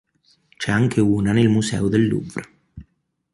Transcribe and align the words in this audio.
C'è 0.57 0.71
anche 0.71 0.99
una 0.99 1.31
nel 1.31 1.47
Museo 1.49 1.87
del 1.87 2.07
Louvre. 2.07 2.49